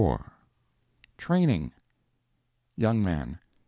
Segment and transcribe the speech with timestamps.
[0.03, 0.19] IV
[1.15, 1.73] Training
[2.75, 3.37] Young Man.